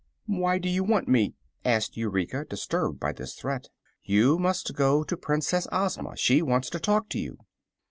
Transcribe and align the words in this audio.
"Why 0.25 0.57
do 0.57 0.67
you 0.67 0.83
want 0.83 1.07
me?" 1.07 1.35
asked 1.63 1.95
Eureka, 1.95 2.43
disturbed 2.43 2.99
by 2.99 3.13
this 3.13 3.35
threat. 3.35 3.69
"You 4.03 4.39
must 4.39 4.73
go 4.73 5.03
to 5.03 5.15
Princess 5.15 5.67
Ozma. 5.71 6.17
She 6.17 6.41
wants 6.41 6.71
to 6.71 6.79
talk 6.79 7.07
to 7.09 7.19
you." 7.19 7.37